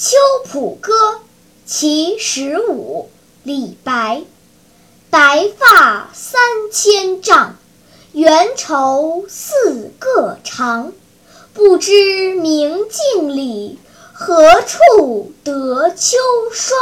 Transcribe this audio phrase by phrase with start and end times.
[0.00, 0.92] 秋浦歌
[1.66, 3.10] 其十五
[3.42, 4.22] 李白
[5.10, 6.40] 白发三
[6.70, 7.56] 千丈
[8.12, 10.92] 缘愁似个长
[11.52, 13.80] 不知明镜里
[14.12, 16.16] 何处得秋
[16.52, 16.78] 霜？